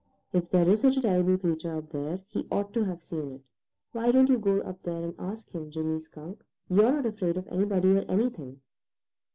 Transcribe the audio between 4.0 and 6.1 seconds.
don't you go up there and ask him, Jimmy